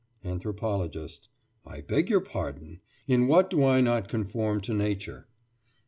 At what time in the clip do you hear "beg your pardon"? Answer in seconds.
1.81-2.79